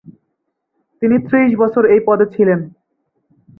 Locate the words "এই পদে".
1.85-2.25